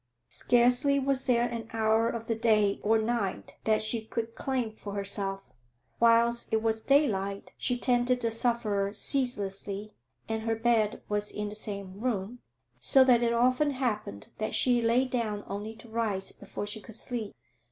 [0.29, 4.95] Scarcely was there an hour of the day or night that she could claim for
[4.95, 5.53] herself;
[5.99, 9.93] whilst it was daylight she tended the sufferer ceaselessly,
[10.27, 12.39] and her bed was in the same room,
[12.79, 16.95] so that it often happened that she lay down only to rise before she could
[16.95, 17.35] sleep.